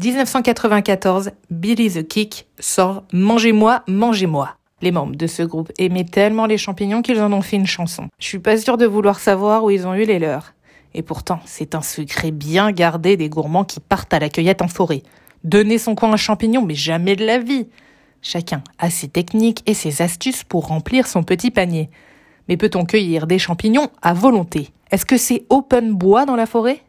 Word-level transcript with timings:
1994, 0.00 1.32
Billy 1.50 1.90
the 1.90 2.06
Kick 2.06 2.46
sort 2.60 3.02
Mangez-moi, 3.12 3.82
mangez-moi. 3.88 4.54
Les 4.80 4.92
membres 4.92 5.16
de 5.16 5.26
ce 5.26 5.42
groupe 5.42 5.72
aimaient 5.76 6.04
tellement 6.04 6.46
les 6.46 6.56
champignons 6.56 7.02
qu'ils 7.02 7.20
en 7.20 7.32
ont 7.32 7.42
fait 7.42 7.56
une 7.56 7.66
chanson. 7.66 8.06
Je 8.20 8.26
suis 8.26 8.38
pas 8.38 8.56
sûre 8.56 8.76
de 8.76 8.86
vouloir 8.86 9.18
savoir 9.18 9.64
où 9.64 9.70
ils 9.70 9.88
ont 9.88 9.94
eu 9.94 10.04
les 10.04 10.20
leurs. 10.20 10.54
Et 10.94 11.02
pourtant, 11.02 11.40
c'est 11.46 11.74
un 11.74 11.82
secret 11.82 12.30
bien 12.30 12.70
gardé 12.70 13.16
des 13.16 13.28
gourmands 13.28 13.64
qui 13.64 13.80
partent 13.80 14.14
à 14.14 14.20
la 14.20 14.28
cueillette 14.28 14.62
en 14.62 14.68
forêt. 14.68 15.02
Donner 15.42 15.78
son 15.78 15.96
coin 15.96 16.12
à 16.12 16.16
champignons, 16.16 16.64
mais 16.64 16.76
jamais 16.76 17.16
de 17.16 17.26
la 17.26 17.38
vie. 17.38 17.66
Chacun 18.22 18.62
a 18.78 18.90
ses 18.90 19.08
techniques 19.08 19.64
et 19.66 19.74
ses 19.74 20.00
astuces 20.00 20.44
pour 20.44 20.68
remplir 20.68 21.08
son 21.08 21.24
petit 21.24 21.50
panier. 21.50 21.90
Mais 22.48 22.56
peut-on 22.56 22.84
cueillir 22.84 23.26
des 23.26 23.40
champignons 23.40 23.88
à 24.00 24.14
volonté? 24.14 24.68
Est-ce 24.92 25.04
que 25.04 25.16
c'est 25.16 25.44
open 25.50 25.92
bois 25.92 26.24
dans 26.24 26.36
la 26.36 26.46
forêt? 26.46 26.82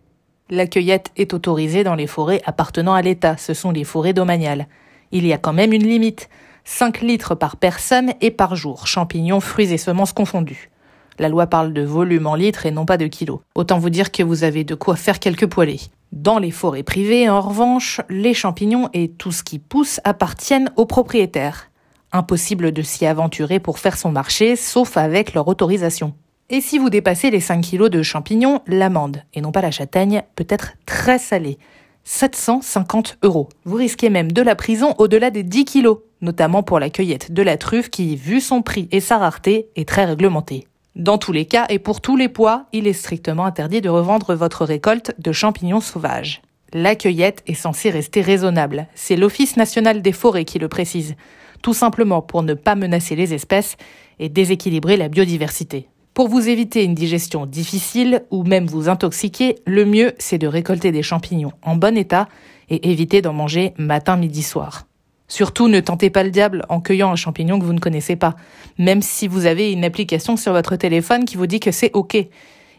La 0.52 0.66
cueillette 0.66 1.12
est 1.16 1.36
autorisée 1.36 1.84
dans 1.84 1.94
les 1.94 2.08
forêts 2.08 2.42
appartenant 2.44 2.96
à 2.96 3.04
l'État, 3.04 3.38
ce 3.38 3.54
sont 3.54 3.70
les 3.70 3.84
forêts 3.84 4.14
domaniales. 4.14 4.68
Il 5.12 5.28
y 5.28 5.34
a 5.34 5.38
quand 5.38 5.54
même 5.54 5.74
une 5.74 5.86
limite. 5.86 6.28
5 6.64 7.02
litres 7.02 7.36
par 7.36 7.56
personne 7.56 8.14
et 8.20 8.32
par 8.32 8.56
jour, 8.56 8.88
champignons, 8.88 9.42
fruits 9.42 9.72
et 9.72 9.78
semences 9.78 10.12
confondus. 10.12 10.72
La 11.20 11.30
loi 11.30 11.46
parle 11.46 11.72
de 11.72 11.84
volume 11.84 12.26
en 12.26 12.34
litres 12.34 12.66
et 12.66 12.72
non 12.72 12.86
pas 12.86 12.98
de 12.98 13.06
kilos. 13.06 13.42
Autant 13.54 13.78
vous 13.78 13.92
dire 13.92 14.12
que 14.12 14.24
vous 14.24 14.44
avez 14.44 14.64
de 14.64 14.74
quoi 14.74 14.96
faire 14.96 15.20
quelques 15.20 15.48
poêlés. 15.48 15.82
Dans 16.14 16.40
les 16.40 16.52
forêts 16.52 16.82
privées, 16.82 17.30
en 17.30 17.42
revanche, 17.42 18.02
les 18.10 18.34
champignons 18.34 18.90
et 18.94 19.10
tout 19.10 19.32
ce 19.32 19.44
qui 19.44 19.60
pousse 19.60 20.00
appartiennent 20.04 20.72
aux 20.78 20.88
propriétaires. 20.88 21.70
Impossible 22.12 22.72
de 22.72 22.82
s'y 22.82 23.06
aventurer 23.06 23.60
pour 23.60 23.78
faire 23.78 23.98
son 23.98 24.12
marché, 24.12 24.56
sauf 24.56 24.98
avec 24.98 25.36
leur 25.36 25.48
autorisation. 25.48 26.16
Et 26.52 26.62
si 26.62 26.80
vous 26.80 26.90
dépassez 26.90 27.30
les 27.30 27.42
5 27.42 27.62
kilos 27.62 27.92
de 27.92 28.02
champignons, 28.02 28.62
l'amende, 28.66 29.22
et 29.36 29.42
non 29.42 29.52
pas 29.52 29.62
la 29.62 29.70
châtaigne, 29.70 30.24
peut 30.36 30.48
être 30.50 30.74
très 30.88 31.20
salée. 31.20 31.60
750 32.06 33.20
euros. 33.22 33.50
Vous 33.66 33.76
risquez 33.76 34.10
même 34.10 34.32
de 34.32 34.42
la 34.42 34.56
prison 34.56 34.96
au-delà 34.98 35.30
des 35.30 35.44
10 35.44 35.66
kilos, 35.66 36.00
notamment 36.22 36.64
pour 36.64 36.80
la 36.80 36.90
cueillette 36.90 37.32
de 37.32 37.44
la 37.44 37.56
truffe 37.56 37.90
qui, 37.90 38.16
vu 38.16 38.42
son 38.42 38.64
prix 38.64 38.88
et 38.92 39.00
sa 39.00 39.20
rareté, 39.20 39.68
est 39.76 39.88
très 39.88 40.06
réglementée. 40.06 40.66
Dans 40.96 41.20
tous 41.20 41.32
les 41.32 41.46
cas 41.46 41.68
et 41.70 41.78
pour 41.78 42.02
tous 42.02 42.18
les 42.18 42.30
poids, 42.30 42.66
il 42.74 42.88
est 42.88 42.94
strictement 42.94 43.46
interdit 43.46 43.82
de 43.82 43.90
revendre 43.90 44.34
votre 44.34 44.66
récolte 44.66 45.14
de 45.20 45.32
champignons 45.32 45.82
sauvages. 45.82 46.42
La 46.74 46.96
cueillette 46.96 47.44
est 47.46 47.54
censée 47.54 47.92
rester 47.92 48.22
raisonnable. 48.22 48.88
C'est 48.96 49.16
l'Office 49.16 49.56
national 49.56 50.02
des 50.02 50.12
forêts 50.14 50.46
qui 50.46 50.58
le 50.58 50.68
précise. 50.68 51.16
Tout 51.62 51.76
simplement 51.76 52.24
pour 52.24 52.42
ne 52.42 52.56
pas 52.56 52.74
menacer 52.74 53.16
les 53.16 53.36
espèces 53.36 53.78
et 54.18 54.30
déséquilibrer 54.30 54.98
la 54.98 55.10
biodiversité. 55.10 55.90
Pour 56.20 56.28
vous 56.28 56.50
éviter 56.50 56.84
une 56.84 56.96
digestion 56.96 57.46
difficile 57.46 58.26
ou 58.30 58.44
même 58.44 58.66
vous 58.66 58.90
intoxiquer, 58.90 59.56
le 59.66 59.86
mieux 59.86 60.12
c'est 60.20 60.38
de 60.38 60.48
récolter 60.48 60.92
des 60.92 61.02
champignons 61.02 61.54
en 61.62 61.78
bon 61.78 61.96
état 61.96 62.28
et 62.70 62.92
éviter 62.92 63.22
d'en 63.22 63.32
manger 63.32 63.74
matin, 63.78 64.18
midi, 64.18 64.44
soir. 64.44 64.86
Surtout, 65.30 65.70
ne 65.70 65.80
tentez 65.80 66.10
pas 66.10 66.26
le 66.26 66.30
diable 66.30 66.66
en 66.68 66.82
cueillant 66.82 67.10
un 67.10 67.16
champignon 67.16 67.58
que 67.58 67.64
vous 67.64 67.72
ne 67.72 67.80
connaissez 67.80 68.18
pas, 68.18 68.36
même 68.78 69.02
si 69.02 69.30
vous 69.30 69.46
avez 69.46 69.72
une 69.72 69.86
application 69.86 70.36
sur 70.36 70.52
votre 70.52 70.76
téléphone 70.76 71.24
qui 71.24 71.38
vous 71.38 71.48
dit 71.48 71.62
que 71.62 71.72
c'est 71.72 71.92
OK. 71.94 72.18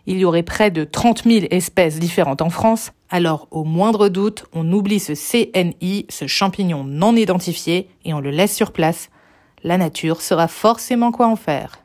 Il 0.05 0.19
y 0.19 0.27
aurait 0.27 0.43
près 0.43 0.71
de 0.71 0.85
30 0.85 1.25
000 1.25 1.47
espèces 1.51 1.99
différentes 1.99 2.43
en 2.43 2.51
France, 2.51 2.93
alors 3.09 3.49
au 3.53 3.65
moindre 3.65 4.11
doute, 4.11 4.45
on 4.53 4.71
oublie 4.71 5.01
ce 5.01 5.15
CNI, 5.15 6.05
ce 6.11 6.27
champignon 6.27 6.85
non 6.85 7.17
identifié, 7.17 7.89
et 8.05 8.13
on 8.13 8.21
le 8.21 8.33
laisse 8.33 8.55
sur 8.55 8.71
place. 8.71 9.09
La 9.65 9.79
nature 9.79 10.21
saura 10.21 10.47
forcément 10.47 11.11
quoi 11.11 11.27
en 11.27 11.37
faire. 11.37 11.80